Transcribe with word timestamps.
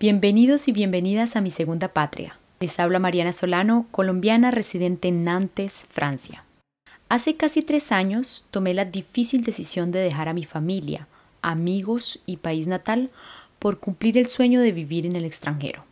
Bienvenidos 0.00 0.66
y 0.66 0.72
bienvenidas 0.72 1.36
a 1.36 1.42
mi 1.42 1.50
segunda 1.50 1.88
patria. 1.88 2.38
Les 2.60 2.80
habla 2.80 2.98
Mariana 2.98 3.34
Solano, 3.34 3.86
colombiana 3.90 4.50
residente 4.50 5.08
en 5.08 5.24
Nantes, 5.24 5.86
Francia. 5.92 6.42
Hace 7.10 7.36
casi 7.36 7.60
tres 7.60 7.92
años 7.92 8.46
tomé 8.50 8.72
la 8.72 8.86
difícil 8.86 9.44
decisión 9.44 9.92
de 9.92 9.98
dejar 9.98 10.30
a 10.30 10.32
mi 10.32 10.44
familia, 10.46 11.06
amigos 11.42 12.20
y 12.24 12.38
país 12.38 12.66
natal 12.66 13.10
por 13.58 13.78
cumplir 13.78 14.16
el 14.16 14.28
sueño 14.28 14.62
de 14.62 14.72
vivir 14.72 15.04
en 15.04 15.16
el 15.16 15.26
extranjero. 15.26 15.84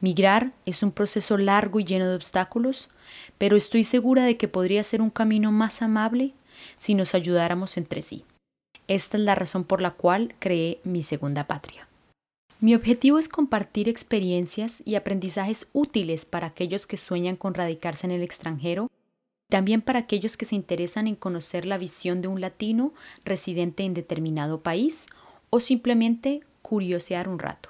Migrar 0.00 0.52
es 0.64 0.84
un 0.84 0.92
proceso 0.92 1.36
largo 1.36 1.80
y 1.80 1.84
lleno 1.84 2.08
de 2.08 2.14
obstáculos, 2.14 2.90
pero 3.38 3.56
estoy 3.56 3.82
segura 3.82 4.22
de 4.22 4.36
que 4.36 4.46
podría 4.46 4.84
ser 4.84 5.02
un 5.02 5.10
camino 5.10 5.50
más 5.50 5.82
amable 5.82 6.30
si 6.76 6.94
nos 6.94 7.12
ayudáramos 7.12 7.76
entre 7.76 8.02
sí. 8.02 8.24
Esta 8.86 9.16
es 9.16 9.24
la 9.24 9.34
razón 9.34 9.64
por 9.64 9.82
la 9.82 9.90
cual 9.90 10.36
creé 10.38 10.78
mi 10.84 11.02
segunda 11.02 11.48
patria. 11.48 11.85
Mi 12.58 12.74
objetivo 12.74 13.18
es 13.18 13.28
compartir 13.28 13.86
experiencias 13.86 14.82
y 14.86 14.94
aprendizajes 14.94 15.68
útiles 15.74 16.24
para 16.24 16.46
aquellos 16.46 16.86
que 16.86 16.96
sueñan 16.96 17.36
con 17.36 17.52
radicarse 17.52 18.06
en 18.06 18.12
el 18.12 18.22
extranjero, 18.22 18.90
también 19.50 19.82
para 19.82 19.98
aquellos 19.98 20.38
que 20.38 20.46
se 20.46 20.54
interesan 20.54 21.06
en 21.06 21.16
conocer 21.16 21.66
la 21.66 21.76
visión 21.76 22.22
de 22.22 22.28
un 22.28 22.40
latino 22.40 22.94
residente 23.26 23.84
en 23.84 23.92
determinado 23.92 24.62
país 24.62 25.06
o 25.50 25.60
simplemente 25.60 26.40
curiosear 26.62 27.28
un 27.28 27.38
rato. 27.38 27.68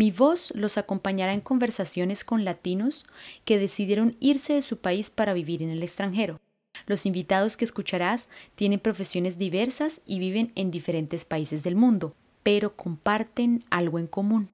Mi 0.00 0.12
voz 0.12 0.52
los 0.54 0.78
acompañará 0.78 1.32
en 1.32 1.40
conversaciones 1.40 2.22
con 2.22 2.44
latinos 2.44 3.06
que 3.44 3.58
decidieron 3.58 4.16
irse 4.20 4.52
de 4.52 4.62
su 4.62 4.76
país 4.76 5.10
para 5.10 5.32
vivir 5.32 5.64
en 5.64 5.70
el 5.70 5.82
extranjero. 5.82 6.38
Los 6.86 7.06
invitados 7.06 7.56
que 7.56 7.64
escucharás 7.64 8.28
tienen 8.54 8.78
profesiones 8.78 9.36
diversas 9.36 10.00
y 10.06 10.20
viven 10.20 10.52
en 10.54 10.70
diferentes 10.70 11.24
países 11.24 11.64
del 11.64 11.74
mundo 11.74 12.14
pero 12.46 12.76
comparten 12.76 13.64
algo 13.70 13.98
en 13.98 14.06
común. 14.06 14.50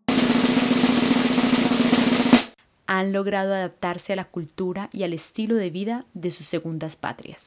Han 2.86 3.12
logrado 3.12 3.52
adaptarse 3.52 4.14
a 4.14 4.16
la 4.16 4.24
cultura 4.24 4.88
y 4.94 5.02
al 5.02 5.12
estilo 5.12 5.56
de 5.56 5.68
vida 5.68 6.06
de 6.14 6.30
sus 6.30 6.48
segundas 6.48 6.96
patrias. 6.96 7.44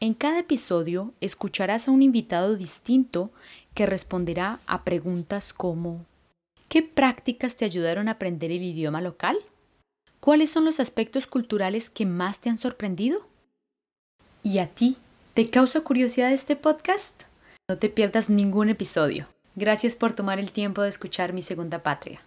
En 0.00 0.14
cada 0.14 0.40
episodio 0.40 1.12
escucharás 1.20 1.86
a 1.86 1.92
un 1.92 2.02
invitado 2.02 2.56
distinto 2.56 3.30
que 3.74 3.86
responderá 3.86 4.58
a 4.66 4.82
preguntas 4.82 5.52
como 5.52 6.04
¿Qué 6.68 6.82
prácticas 6.82 7.56
te 7.56 7.64
ayudaron 7.64 8.08
a 8.08 8.12
aprender 8.12 8.50
el 8.50 8.64
idioma 8.64 9.00
local? 9.00 9.38
¿Cuáles 10.18 10.50
son 10.50 10.64
los 10.64 10.80
aspectos 10.80 11.28
culturales 11.28 11.88
que 11.88 12.04
más 12.04 12.40
te 12.40 12.50
han 12.50 12.58
sorprendido? 12.58 13.28
¿Y 14.42 14.58
a 14.58 14.66
ti? 14.66 14.96
¿Te 15.34 15.48
causa 15.50 15.82
curiosidad 15.82 16.32
este 16.32 16.56
podcast? 16.56 17.22
No 17.68 17.78
te 17.78 17.88
pierdas 17.88 18.28
ningún 18.28 18.70
episodio. 18.70 19.28
Gracias 19.60 19.96
por 19.96 20.12
tomar 20.12 20.38
el 20.38 20.52
tiempo 20.52 20.82
de 20.82 20.88
escuchar 20.88 21.32
mi 21.32 21.42
segunda 21.42 21.82
patria. 21.82 22.20